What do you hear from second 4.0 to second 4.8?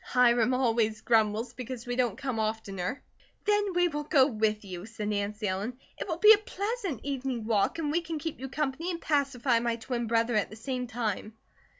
go with